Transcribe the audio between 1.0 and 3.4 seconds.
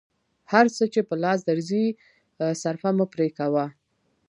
په لاس درځي صرفه مه پرې